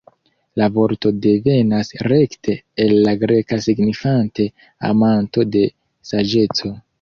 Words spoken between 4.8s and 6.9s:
"Amanto de saĝeco".